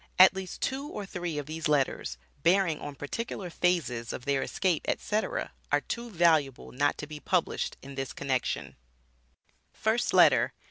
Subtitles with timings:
[0.17, 4.83] At least two or three of these letters, bearing on particular phases of their escape,
[4.87, 8.77] etc., are too valuable not to be published in this connection:
[9.75, 10.53] FIRST LETTER.